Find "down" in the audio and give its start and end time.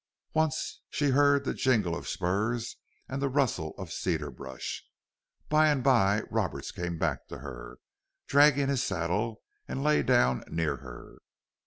10.01-10.43